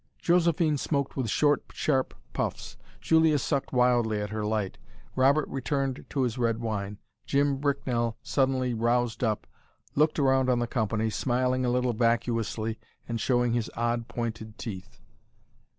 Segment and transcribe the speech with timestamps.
[0.17, 2.75] Josephine smoked with short, sharp puffs.
[3.01, 4.79] Julia sucked wildly at her light.
[5.15, 6.97] Robert returned to his red wine.
[7.27, 9.45] Jim Bricknell suddenly roused up,
[9.93, 15.01] looked round on the company, smiling a little vacuously and showing his odd, pointed teeth.